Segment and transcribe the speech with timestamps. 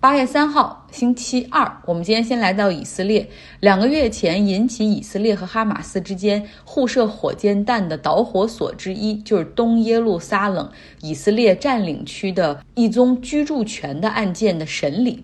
[0.00, 3.28] 八月三号，星期二，我们今天先来到以色列。
[3.60, 10.66] 两个月前引起以色列和哈马斯之间互射火箭弹的导火索之一，就是东耶路撒冷
[11.02, 15.22] 以色列占领区的一宗居住权的案件的审理。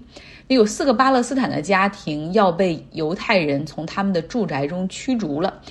[0.48, 5.63] 有四个巴勒斯坦的家庭要被犹太人从他们的住宅中驱逐了。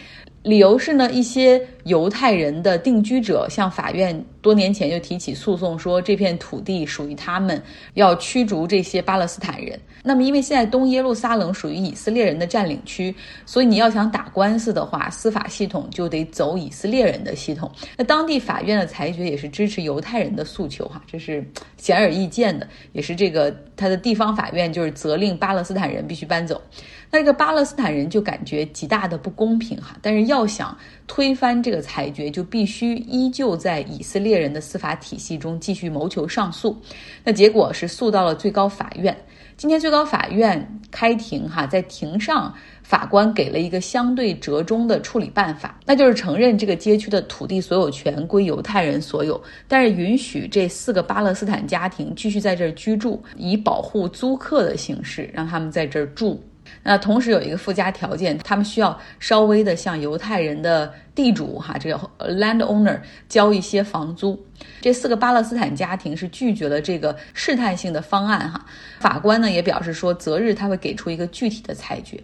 [0.42, 7.60] 理由是呢，一些犹太人的定居者向法院多年前就提起诉讼，说这片土地属于他们，
[7.96, 9.80] 要驱逐这些巴勒斯坦人。
[10.04, 17.72] 那么，因为现在东耶路撒冷属于以色列人的占领区，所以你要想打官司的话，司法系统就得走以色列人的系统。
[17.98, 21.44] 那当地法院的裁决也是支持犹太人的诉求，哈，这是
[21.78, 26.62] 显而易见的，也是这个他的地方法院就是责令巴勒斯坦人必须搬走。
[27.10, 30.78] 那这个巴勒斯坦人就感觉极大的不公平哈，但是要想
[31.08, 36.76] 推翻这个裁决，就必须依旧在以色列人的司法体系中继续谋求上诉。
[37.24, 39.16] 那结果是诉到了最高法院。
[39.58, 56.44] 今天最高法院开庭哈，在庭上法官给了一个相对折中的处理办法，那就是承认这个街区的土地所有权归犹太人所有，但是允许这四个巴勒斯坦家庭继续在这儿居住，以保护租客的形式让他们在这儿住。
[56.84, 64.40] 那同时有一个附加条件，他们需要稍微的向犹太人的地主哈，这个 landowner 交一些房租。
[64.82, 68.66] 这四个巴勒斯坦家庭是拒绝了这个试探性的方案哈。
[69.00, 72.22] 法官呢也表示说，择日他会给出一个具体的裁决。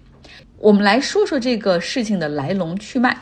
[0.58, 3.18] 我们来说说这个事情的来龙去脉。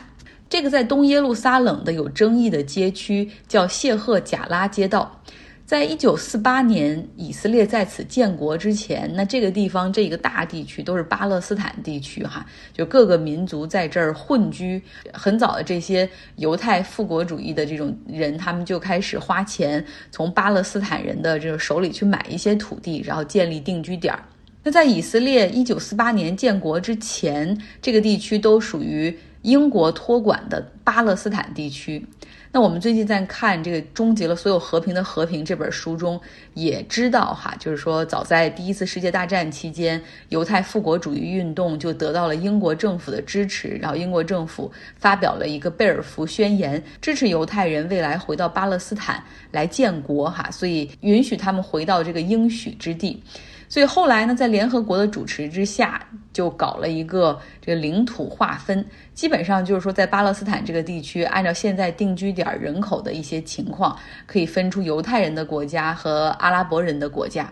[0.48, 5.22] 这个在东耶路撒冷的有争议的街区叫谢赫贾拉街道。
[5.70, 14.82] 在一九四八年以色列在此建国之前，那这个地方这个大地区都是巴勒斯坦地区，哈，就各个民族在这儿混居。
[15.12, 24.24] 很早的这些犹太复国主义的这种人，他们就开始花钱从巴勒斯坦人的这个手里去买一些土地，然后建立定居点儿。
[24.64, 32.04] 那在以色列一九四八年建国之前，这个地区都属于英国托管的巴勒斯坦地区。
[32.52, 36.20] 那我们最近在看这个《终结了所有和平的和平》这本书中，
[36.54, 44.68] 也知道哈，就是说早在第一次世界大战期间，犹太复国主义运动就得到了英国政府的支持，然后英国政府
[44.98, 49.22] 发表了一个贝尔福宣言，支持犹太人未来回到巴勒斯坦
[49.52, 53.22] 来建国哈，所以允许他们回到这个应许之地。
[53.70, 67.50] 所以后来呢，在联合国的主持之下，就搞了一个这个领土划分，基本上就是说，在巴勒斯坦这个地区，按照现在定居点人口的一些情况，可以分出犹太人的国家和阿拉伯人的国家。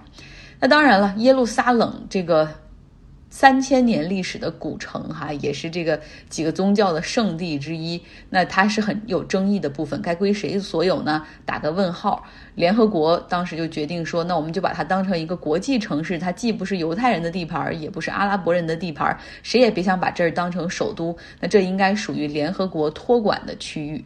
[0.61, 2.47] 那当然了，耶路撒冷这个。
[3.31, 6.01] 三千年历史的古城，哈，也是这个
[6.31, 8.01] 几个宗教的圣地之一。
[8.31, 11.23] 那它是很有争议的部分，该归谁所有呢？
[11.45, 12.25] 打个问号。
[12.55, 21.17] 联合国当时就决定说，那我们就把它当成一个国际城市，它既不是犹太人的地盘，也不是阿拉伯人的地盘，谁也别想把这儿当成首都。
[21.39, 24.03] 那这应该属于联合国托管的区域。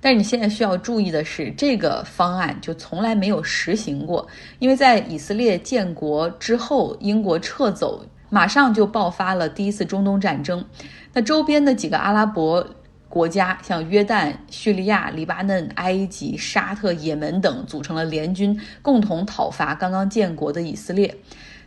[0.00, 4.26] 但是你现在需要注意的是，这个方案就从来没有实行过，
[4.58, 8.04] 因为在以色列建国之后，英国撤走。
[8.34, 10.64] 马上就爆发了第一次中东战争，
[11.12, 12.66] 那周边的几个阿拉伯
[13.08, 21.16] 国家，像约旦、叙利亚、黎巴嫩、埃及、沙特、也门等，组成了联军，共同讨伐刚刚建国的以色列。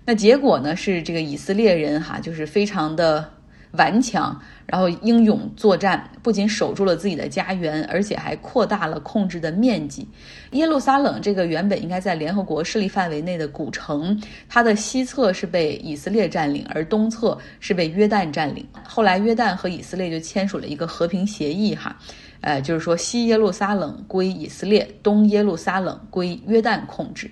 [0.03, 3.36] 那结果呢，是这个以色列人哈，就是非常的。
[3.71, 10.07] 顽强，然后英勇作战，不仅守住了自己的家园，而且还扩大了控制的面积。
[10.51, 18.65] 耶路撒冷这个原本应该在联合国势力范围内的古城，它的西侧是被以色列占领，而东侧是被约旦占领。
[18.87, 21.97] 后来约旦和以色列就签署了一个和平协议，哈，
[22.41, 27.29] 呃，就是说西耶路撒冷归以色列，东耶路撒冷归约旦控制。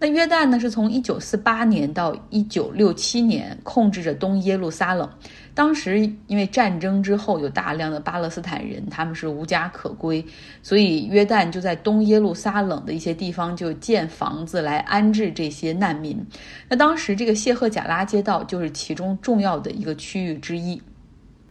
[0.00, 5.10] 那约旦呢，是从一九四八年到一九六七年控制着东耶路撒冷。
[5.58, 10.24] 当时因为战争之后有大量的巴勒斯坦人，他们是无家可归，
[10.62, 16.24] 所以约旦就在东耶路撒冷的一些地方就建房子来安置这些难民。
[16.68, 20.80] 那当时这个谢赫贾拉街道就是其中重要的一个区域之一。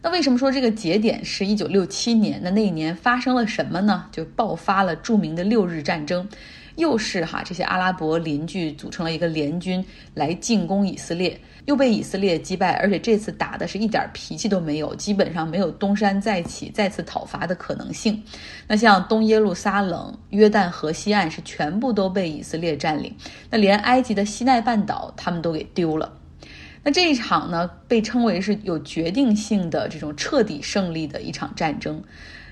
[0.00, 2.40] 那为什么说这个节点是一九六七年？
[2.42, 4.06] 那那一年发生了什么呢？
[4.12, 6.26] 就爆发了著名的六日战争。
[6.76, 9.84] 又是哈，这些阿拉伯邻居组成了一个联军
[10.14, 18.22] 来进攻以色列，又被以色列击败，而且这次打的是一点脾气都没有，基本上没有东山再起、再次讨伐的可能性。
[18.68, 23.12] 那像东耶路撒冷、约旦河西岸是全部都被以色列占领，
[23.50, 26.12] 那连埃及的西奈半岛他们都给丢了。
[26.88, 32.02] 那这一场呢，被称为是有决定性的这种彻底胜利的一场战争。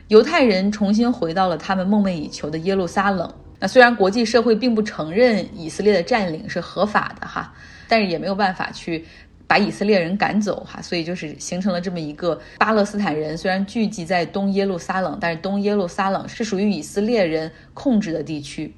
[0.09, 7.51] 犹太人重新回到了他们梦寐以求的耶路撒冷，那虽然国际社会并不承认以色列的占领是合法的哈，
[7.89, 9.03] 但是也没有办法去
[9.47, 18.75] 把以色列人赶走哈，所以就是形成了这么一个巴勒斯坦人虽然聚集在东耶路撒冷，但是东耶路撒冷是属于以色列人控制的地区。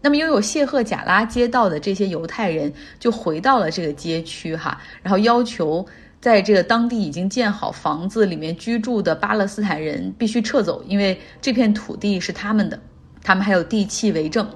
[0.00, 5.84] 那么拥有谢赫贾拉街道的这些犹太人就回到了这个街区哈，然后要求
[6.20, 12.78] 在这个当地已经建好房子里面居住的巴勒斯坦人必须撤走，因为这片土地是他们的。
[13.20, 14.48] 他们还有地契为证，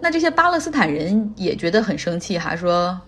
[0.00, 2.98] 那这些巴勒斯坦人也觉得很生气哈，说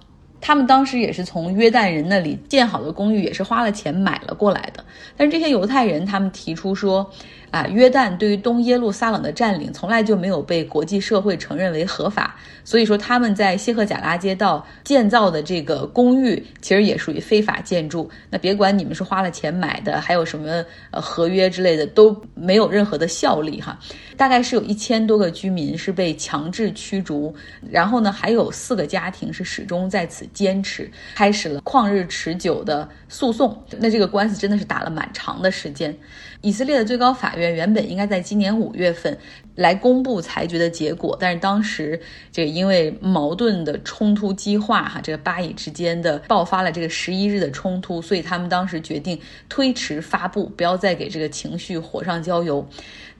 [0.40, 4.84] 他们当时也是从约旦人那里建好的公寓，也是花了钱买了过来的。
[5.16, 7.08] 但是这些犹太人他们提出说。
[7.50, 18.10] 啊，约旦对于东耶路撒冷的占领从来就没有被国际社会承认为合法，所以说他们在谢赫贾拉街道建造的这个公寓其实也属于非法建筑。
[18.30, 23.78] 那别管你们是花了钱买的，还有什么呃合约之类的，都没有任何的效力哈。
[24.16, 27.34] 大概是有一千多个居民是被强制驱逐，
[27.70, 33.56] 然后呢还有四个家庭是始终在此坚持，开始了旷日持久的诉讼。
[33.78, 35.96] 那这个官司真的是打了蛮长的时间。
[36.40, 39.16] 以色列的最高法院原本应该在今年五月份
[39.56, 42.00] 来公布裁决的结果，但是当时
[42.30, 49.18] 这个因为矛盾的冲突激化，哈，这个巴以之间的爆发了这个十一日的冲突，所以他们当时决定
[49.48, 52.64] 推迟发布，不要再给这个情绪火上浇油。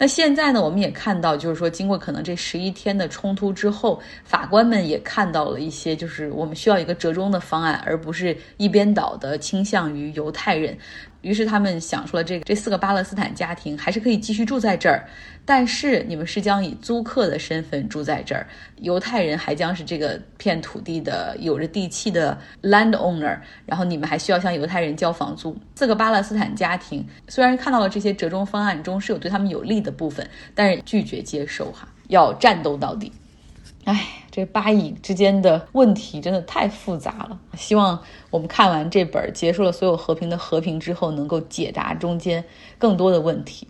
[0.00, 10.78] 那现在呢，我们也看到，就是说经过可能这十一天的冲突之后，法官们也看到了一些，就是我们需要一个折中的方案，而不是一边倒的倾向于犹太人。
[11.22, 15.04] 于是他们想出了这个，这四个巴勒斯坦家庭还是可以继续住在这儿，
[15.44, 25.56] 但是你们是将以租客的身份住在这儿，犹太人还将是这个片土地的有着地契的 landowner，然后你们还需要向犹太人交房租。
[25.74, 33.12] 四个巴勒斯坦家庭虽然看到了这些折中方案中是有对他们有利的部分，但是拒绝接受哈，要战斗到底。
[33.84, 34.06] 哎，
[34.38, 37.36] 这巴以之间的问题真的太复杂了。
[37.56, 38.00] 希望
[38.30, 42.44] 我们看完这本《结束了所有和平的和平》之后，能够解答中间
[42.78, 43.66] 更多的问题。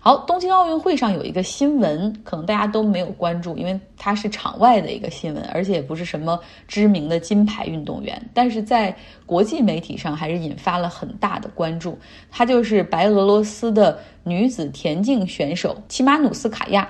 [0.00, 8.96] 好，东京奥运会上有一个新闻，可能大家都没有关注，因为它是场外的一个新闻，而且也不是什么知名的金牌运动员，但是在
[9.26, 11.98] 国际媒体上还是引发了很大的关注。
[12.30, 16.88] 她就是白俄罗斯的女子田径选手齐马努斯卡娅。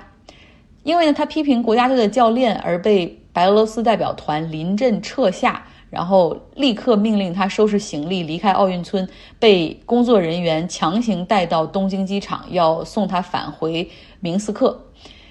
[0.82, 9.08] 因为呢，他批评国家队的教练而被白俄罗斯代表团临阵撤下，然后立刻命令他收拾行李离开奥运村，
[9.38, 13.88] 被工作人员强行带到东京机场，要送他返回
[14.20, 14.86] 明斯克。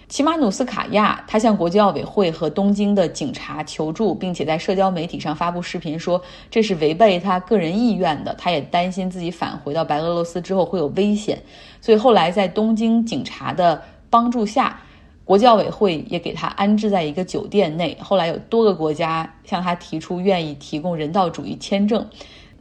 [0.07, 8.33] 齐马努斯卡娅他向国际奥委会和东京的警察求助，并且在社交媒体上发布视频，说这是违背他个人意愿的。
[8.37, 11.41] 他也担心自己返回到白俄罗斯之后会有危险，
[11.79, 14.81] 所以后来在东京警察的帮助下。
[15.23, 17.97] 国教委会也给他安置在一个酒店内。
[18.01, 22.07] 后来有多个国家向他提出愿意提供人道主义签证。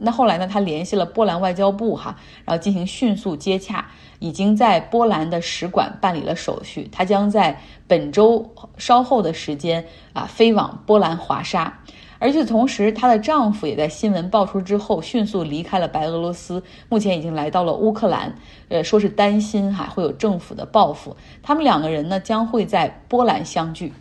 [0.03, 0.47] 那后来呢？
[0.47, 3.85] 他联系了波兰外交部，哈，然后进行迅速接洽，
[4.17, 6.89] 已经在波兰的使馆办理了手续。
[6.91, 11.79] 他将在本周稍后的时间啊飞往波兰华沙。
[12.21, 18.35] 而与此同时，她的丈夫也在新闻爆出之后迅速离开了白俄罗斯，目前已经来到了乌克兰。
[18.69, 21.17] 呃，说是担心哈会有政府的报复。
[21.41, 23.91] 他们两个人呢将会在波兰相聚。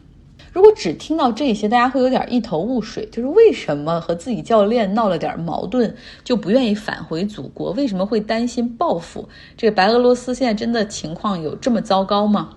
[0.53, 7.71] 如果只听到这些，大家会有点一头雾水，就是为什么和自己教练闹了点矛盾就不愿意返回祖国？
[7.73, 9.29] 为什么会担心报复？
[9.57, 12.51] 这个白俄罗斯现在真的情况有这么糟糕吗？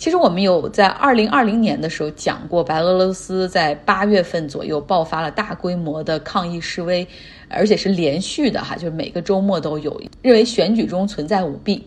[0.00, 7.06] 其实我们有在二零二零年的时候讲过，白俄罗斯在八月份左右爆发了大规模的抗议示威，
[7.50, 11.86] 而且是连续的哈，就是每个周末都有，认为选举中存在舞弊。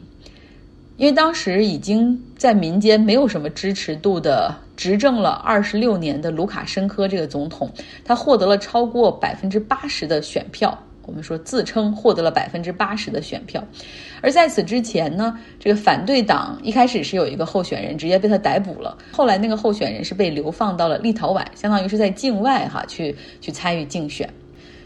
[0.96, 7.72] 因为当时已经在民间没有什么支持度的执政了二十六年的卢卡申科这个总统，
[8.06, 10.78] 他获得了超过百分之八十的选票。
[11.06, 13.62] 我们说自称获得了百分之八十的选票，
[14.22, 24.30] 而在此之前呢，这个反对党一开始是有一个候选人直接被他逮捕了，后来那个候选人是被流放到了立陶宛，相当于是在境外哈去去参与竞选，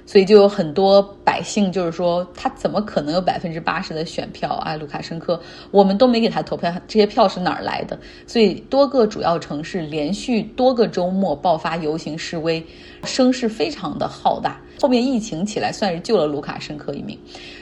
[0.07, 4.75] 所以就有很多百姓就是说他怎么可能有百分之八十的选票啊？
[4.75, 7.99] 卢卡申科，我们都没给他投票，这些票是哪儿来的？
[8.25, 12.65] 所以多个主要城市连续多个周末爆发游行示威，
[13.03, 14.59] 声势非常的浩大。
[14.79, 17.17] 后面疫情起来，算是救了卢卡申科一命。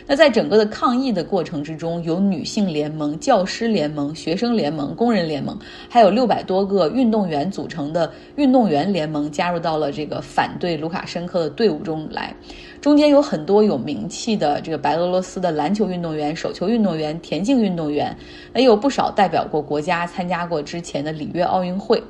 [0.08, 5.58] 那在整个的抗疫的过程之中，有女性联盟、教师联盟、学生联盟、工人联盟，
[5.90, 12.36] 还有六百多个运动员组成的运动员联盟加入到了这个反对卢卡申科的队伍中来。
[12.82, 18.16] 中间有很多有名气的这个白俄罗斯的篮球运动员、手球运动员、田径运动员，
[18.54, 22.04] 也有不少代表过国家参加过之前的里约奥运会。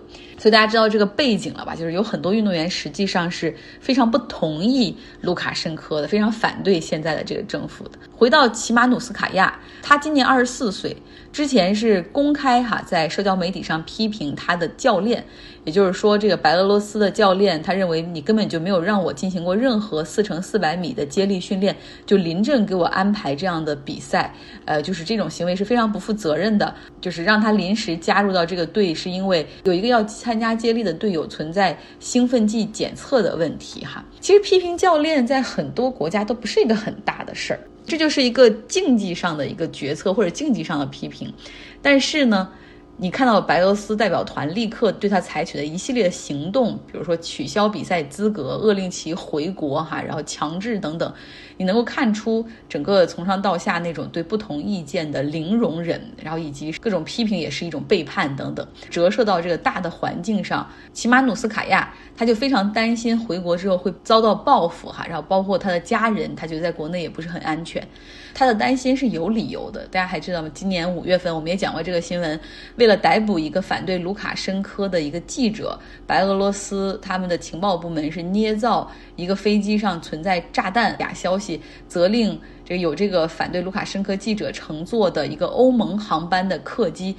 [0.45, 1.75] 所以大家知道这个背景了吧？
[1.75, 7.97] 就是有很多运动员实际上是非常不同意卢卡申科的，非常反对现在的这个政府的。
[8.15, 10.95] 回到齐马努斯卡亚，他今年二十四岁，
[11.33, 15.23] 之前是公开哈在社交媒体上批评他的教练。
[15.65, 24.31] 也就是说，这个白俄罗斯的教练，他认为你根本就没有让我进行过任何四乘四百米的接力训练，就临阵给我安排这样的比赛，
[24.65, 26.73] 呃，就是这种行为是非常不负责任的。
[27.01, 34.05] 就是让他临时加入到这个队，是因为有一个要参加接力的队友存在兴奋剂检测的问题哈。
[34.21, 41.33] 其实批评教练在很多国家都不是一个很大的事儿，这就是一个竞技上的一个决策或者竞技上的批评，
[41.81, 42.49] 但是呢。
[42.97, 51.13] 你看到白俄罗斯代表团立刻对他采取的一系列的行动，比如说取消比赛资格、勒令其回国哈，然后强制等等，
[51.57, 67.85] 你能够看出整个从上到下那种对不同意见的零容忍，然后以及各种批评也是一种背叛等等，折射到这个大的环境上，齐马努斯卡亚他就非常担心回国之后会遭到报复哈，然后包括他的家人，他觉得在国内也不是很安全。
[68.33, 70.49] 他的担心是有理由的，大家还知道吗？
[70.53, 72.37] 今年五月份我们也讲过这个新闻，
[72.75, 75.75] 为为了逮捕一个反对卢卡申科的一个记者，
[76.05, 87.15] 白俄罗斯他们的情报部门是捏造一个飞机上存在炸弹假消息，责令这个有这个反对卢卡申科记者乘坐的一个欧盟航班的客机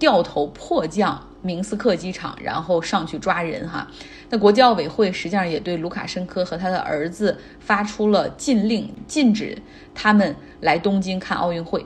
[0.00, 3.86] 掉头迫降明斯克机场，然后上去抓人哈。
[4.28, 9.56] 那国际奥委会实际上也对卢卡申科和他的儿子发出了禁令，禁止
[9.94, 10.34] 他们。
[10.60, 11.84] 来东京看奥运会，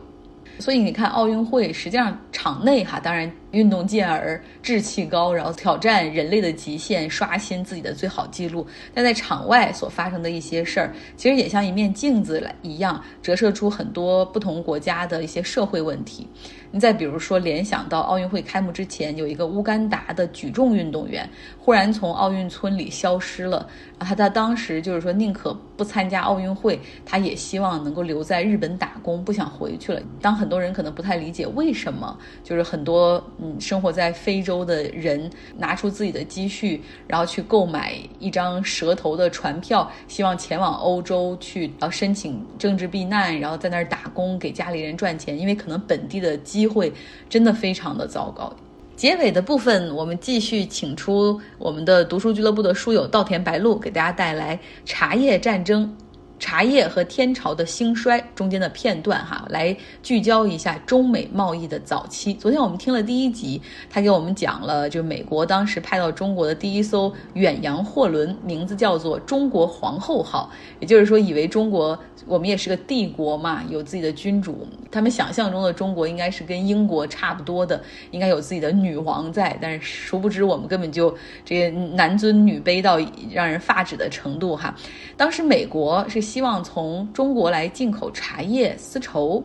[0.59, 3.31] 所以你看奥运会实际上场内哈，当然。
[3.53, 8.67] 运动健儿，志气高，然后挑战人类的极限，刷新自己的最好记录。
[8.93, 16.29] 但在场外所发生的一些事儿，其实也像一面镜子来一样，折射出很多不同国家的一些社会问题。
[16.71, 21.27] 你再比如说，联想到奥运会开幕之前，有一个乌干达的举重运动员
[21.59, 23.67] 忽然从奥运村里消失了，
[23.99, 30.03] 他他当时就是说宁可不参加奥运会，他也希望能够留在日本打工，不想回去了。
[30.21, 33.25] 当很多人可能不太理解为什么，就是很多。
[33.41, 46.93] 嗯，生活在非洲的人拿出自己的积蓄，然后去购买一张蛇头的船票，希望前往欧洲去，然后申请政治避难，然后在那儿打工给家里人赚钱，因为可能本地的机会
[47.29, 48.53] 真的非常的糟糕。
[48.99, 55.97] 结尾的部分，我们继续请出我们的读书俱乐部的书友稻田白露，给大家带来茶叶战争。
[56.39, 62.33] 茶叶和天朝的兴衰中间的片段，哈，来聚焦一下中美贸易的早期。
[62.35, 74.67] 昨天我们听了第一集，他给我们讲了，就美国当时派到中国的第一艘远洋货轮，名字叫做“中国皇后号”，也就是说，以为中国我们也是个帝国嘛，有自己的君主。
[74.91, 81.15] 他们想象中的中国应该是跟英国差不多的，应该有自己的女王在，但是殊不知我们根本就
[81.45, 82.99] 这个男尊女卑到
[83.33, 84.73] 让人发指的程度，哈。
[85.17, 86.28] 当时美国是。
[86.29, 89.43] 希望从中国来进口茶叶、丝绸，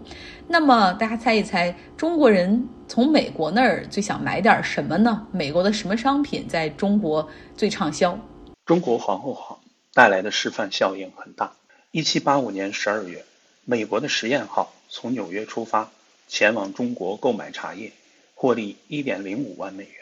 [0.50, 5.26] 那么大家猜一猜，中国人从美国那儿最想买点什么呢？
[5.32, 7.26] 美国的什么商品在中国
[7.56, 8.20] 最畅销？
[8.66, 9.62] 中国皇后号
[9.94, 11.54] 带来的示范效应很大。
[11.92, 13.24] 一七八五年十二月，
[13.64, 15.90] 美国的实验号从纽约出发，
[16.28, 17.94] 前往中国购买茶叶，
[18.36, 19.94] 获利一点零五万美元。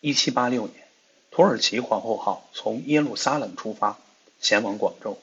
[0.00, 0.84] 一七八六年，
[1.30, 3.96] 土耳其皇后号从耶路撒冷出发，
[4.38, 5.16] 前往广州。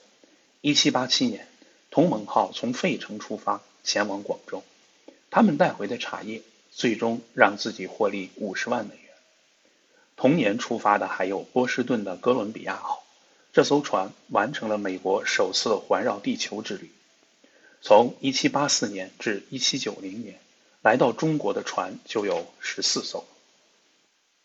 [0.61, 1.47] 一七八七年，
[1.89, 4.63] 同盟号从费城出发前往广州，
[5.31, 9.11] 他们带回的茶叶最终让自己获利五十万美元。
[10.15, 13.03] 同年出发的还有波士顿的哥伦比亚号，
[13.53, 16.91] 这艘船完成了美国首次环绕地球之旅。
[17.81, 20.39] 从一七八四年至一七九零年，
[20.83, 23.25] 来到中国的船就有十四艘。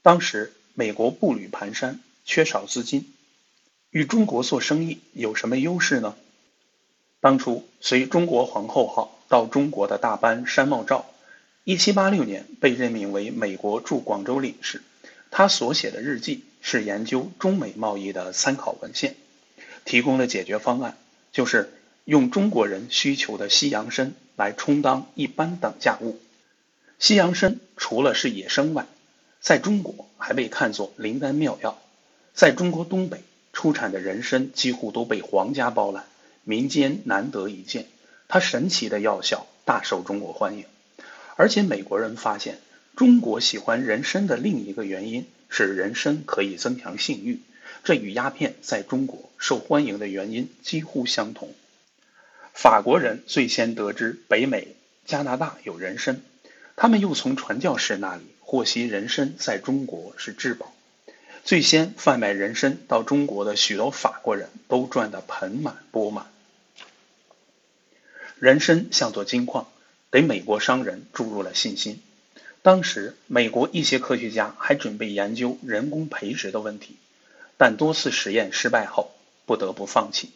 [0.00, 3.12] 当时美国步履蹒跚，缺少资金。
[3.90, 6.14] 与中国做生意有什么优势呢？
[7.20, 11.06] 当初随中国皇后号到中国的大班山茂照，
[11.64, 14.82] 一七八六年被任命为美国驻广州领事。
[15.30, 19.16] 他所写的日记是研究中美贸易的参考文献，
[19.84, 20.96] 提供了解决方案，
[21.32, 21.72] 就是
[22.04, 26.20] 用中国人需求的西洋参来充当一般等价物。
[26.98, 28.86] 西洋参除了是野生外，
[29.40, 31.78] 在中国还被看作灵丹妙药，
[32.34, 33.22] 在中国东北。
[33.56, 36.04] 出产的人参几乎都被皇家包揽，
[36.44, 37.86] 民间难得一见。
[38.28, 40.66] 它神奇的药效大受中国欢迎，
[41.36, 42.58] 而且美国人发现
[42.96, 47.40] 中国喜欢人参的另一个原因是人参可以增强性欲，
[47.82, 51.54] 这与鸦片在中国受欢迎的原因几乎相同。
[52.52, 56.20] 法国人最先得知北美、加拿大有人参，
[56.76, 60.74] 他们又从传教士那里获悉人参在中国是至宝。
[61.46, 66.26] 最先贩卖人参到中国的许多法国人都赚得盆满钵满。
[68.40, 69.68] 人参像座金矿，
[70.10, 72.02] 给美国商人注入了信心。
[72.62, 76.96] 当时，美国一些科学家还准备研究人工培植的问题，
[77.56, 79.12] 但多次实验失败后，
[79.46, 80.32] 不得不放弃。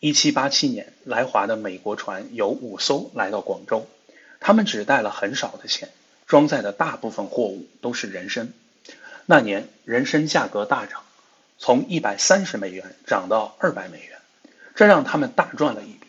[0.00, 3.86] 1787年，来华的美国船有五艘来到广州，
[4.38, 5.88] 他们只带了很少的钱，
[6.26, 8.52] 装载的大部分货物都是人参。
[9.28, 11.02] 那年，人参价格大涨，
[11.58, 14.20] 从130美元涨到200美元，
[14.76, 16.06] 这让他们大赚了一笔。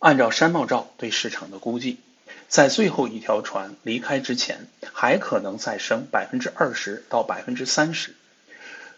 [0.00, 2.00] 按照山茂照对市场的估计，
[2.48, 8.12] 在最后一条船离开之前，还可能再升百分之二十到百分之三十。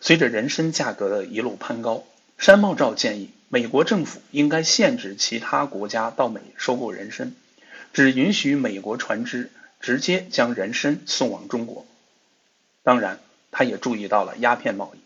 [0.01, 2.05] 随着人参价格的一路攀高，
[2.39, 7.35] 山茂照建议美国政府应该限制其他国家到美收购人参，
[7.93, 11.87] 只允许美国船只直接将人参送往中国。
[12.83, 13.21] 当然，
[13.55, 14.99] 他也注意到了鸦片贸易。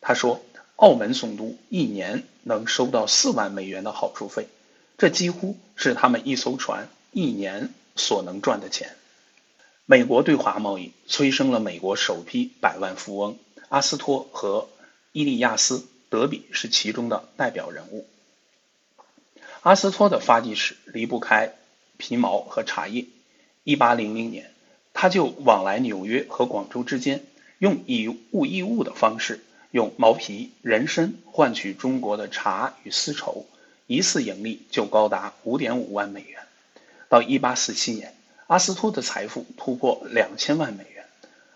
[0.00, 4.48] 他说，澳门总督一年能收到四万美元的好处费。
[4.98, 8.96] 这几乎是他们一艘船一年所能赚的钱。
[9.84, 13.38] 美国对华贸易催生了美国首批百万富翁，
[13.68, 14.68] 阿斯托和
[15.12, 15.78] 伊利亚斯·
[16.10, 18.04] 德比是其中的代表人物。
[19.62, 21.54] 阿斯托的发迹史离不开
[21.98, 23.06] 皮毛和茶叶。
[23.64, 24.52] 1800年，
[24.92, 27.24] 他就往来纽约和广州之间，
[27.58, 33.46] 用以物易物的方式，用毛皮、人参换取中国的茶与丝绸。
[33.86, 36.42] 一次盈利就高达五点五万美元。
[37.08, 38.14] 到一八四七年，
[38.48, 41.06] 阿斯托的财富突破两千万美元。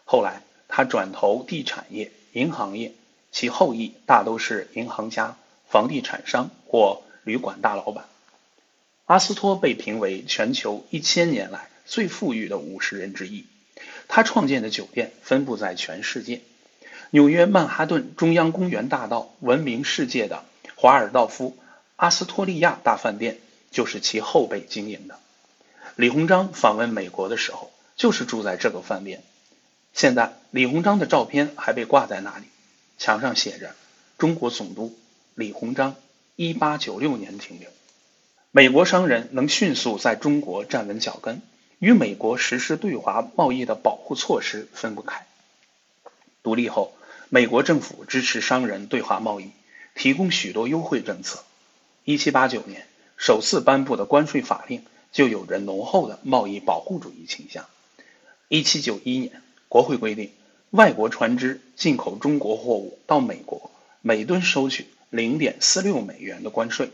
[0.05, 2.93] 后来，他转投地产业、银行业，
[3.33, 5.37] 其后裔大都是银行家、
[5.69, 8.05] 房地产商或旅馆大老板。
[9.07, 13.45] 阿斯托被评为全球一千年来最富裕的五十人之一。
[14.13, 16.41] 他创建的酒店分布在全世界。
[17.11, 21.57] 纽约曼哈顿中央公园大道闻名世界的华尔道夫。
[21.95, 23.39] 阿斯托利亚大饭店
[23.71, 25.19] 就是其后辈经营的。
[25.97, 29.23] 李鸿章访问美国的时候，就是住在这个饭店。
[29.93, 32.47] 现在李鸿章的照片还被挂在那里，
[32.99, 33.77] 墙上写着
[34.19, 34.97] “中国总督
[35.35, 35.95] 李鸿章，
[36.37, 37.69] 一八九六年停留”。
[38.51, 41.43] 美国商人能迅速在中国站稳脚跟，
[41.81, 45.27] 与美国实施对华贸易的保护措施分不开。
[46.43, 46.93] 独立后，
[47.31, 49.51] 美国政府支持商人对华贸易，
[49.95, 51.43] 提供许多优惠政策。
[52.05, 57.65] 一七八九年首次颁布的关税法令就有着浓厚的贸易保护主义倾向。
[58.49, 59.41] 一七九一年，
[59.71, 60.33] 国会规定，
[60.69, 63.71] 外国船只进口中国货物到美国，
[64.03, 66.91] 每吨收取零点四六美元的关税，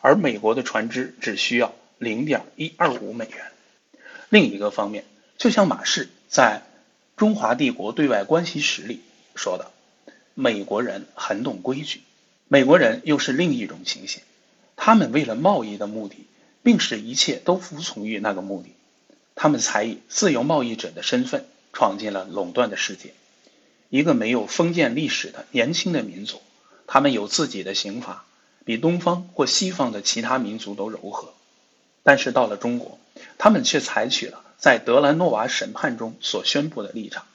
[0.00, 3.46] 而美国的船只只需要零点一二五美元。
[4.32, 5.04] 另一个方面，
[5.36, 6.62] 就像马氏在
[7.18, 9.02] 《中华帝国对外关系史》里
[9.34, 9.70] 说的
[10.32, 12.00] ：“美国人很懂规矩。”
[12.48, 14.22] 美国人又是另一种情形。
[14.74, 16.16] 他们为了贸易的目的，
[16.62, 18.70] 并使一切都服从于那个目的。
[19.34, 23.12] 他们才以自由贸易者的身份闯进了垄断的世界。
[23.90, 26.40] 一个没有封建历史的年轻的民族，
[26.86, 28.24] 他们有自己的刑法，
[28.64, 31.34] 比东方或西方的其他民族都柔和。
[32.02, 32.98] 但是到了中国，
[33.42, 37.26] 他们却采取了在德兰诺瓦审判中所宣布的立场：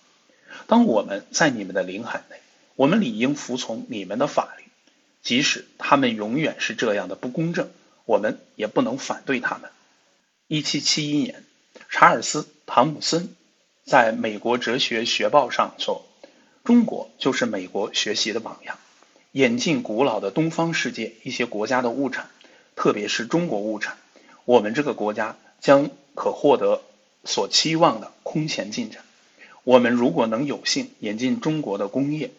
[0.66, 2.38] 当我们在你们的领海内，
[2.78, 4.64] 我们理应服从你们的法律。
[5.22, 7.70] 即使他们永远是这样的不公正，
[8.06, 9.70] 我们也不能反对他们。
[10.48, 11.44] 一七七一年，
[11.90, 13.36] 查尔斯·汤姆森
[13.84, 16.08] 在美国哲学学报上说
[16.64, 18.80] ：“中国就是美国学习的榜样，
[19.34, 22.30] 引进古老的东方世界一些国家的物产，
[22.78, 23.98] 特别是中国物产，
[24.46, 25.36] 我们这个国家
[25.68, 26.82] 将可获得
[27.26, 29.04] 所期望的空前进展。
[29.66, 32.32] 我们如果能有幸引进中国的工业、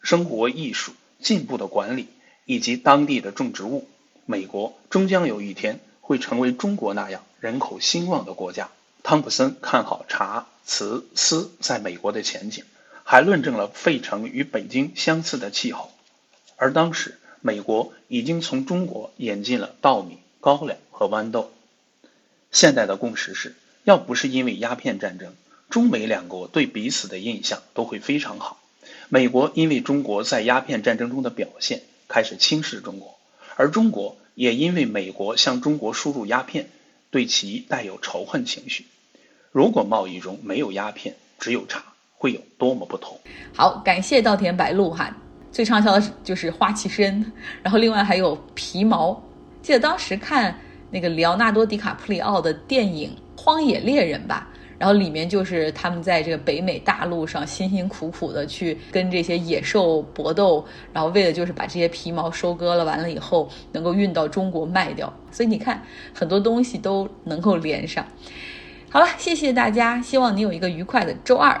[0.00, 2.06] 生活艺术、进步的管理。”
[2.46, 3.86] 以及当地的种植物，
[4.26, 8.70] 美国终将有一天会成为中国那样人口兴旺的国家。
[9.04, 12.64] 汤普森看好茶、瓷、丝在美国的前景，
[13.04, 15.92] 还论证了费城与北京相似的气候。
[16.56, 21.52] 而当时，美国已经从中国引进了稻米、高粱和豌豆。
[22.50, 25.34] 现在的共识是，要不是因为鸦片战争，
[25.68, 28.60] 中美两国对彼此的印象都会非常好。
[29.08, 33.18] 美国因为中国在鸦片战争中的表现开始轻视中国，
[33.56, 36.68] 而中国也因为美国向中国输入鸦片，
[37.10, 38.86] 对其带有仇恨情绪。
[39.52, 41.82] 如果贸易中没有鸦片，只有茶，
[42.16, 43.20] 会有多么不同？
[43.54, 45.16] 好，感谢稻田白露哈。
[45.52, 47.32] 最畅销的是就是花旗参，
[47.62, 49.20] 然后另外还有皮毛。
[49.60, 50.56] 记得当时看
[50.90, 54.48] 那个里奥纳多·迪卡普里奥的电影《荒野猎人》吧，
[54.78, 65.12] 然后里面就是他们在这个北美大陆上辛辛苦苦的去跟这些野兽搏斗，然后为了就是把这些皮毛收割了，完了以后能够运到中国卖掉。
[65.30, 65.82] 所以你看，
[66.14, 68.04] 很多东西都能够连上。
[68.88, 71.60] 好了，谢谢大家，希望你有一个愉快的周二。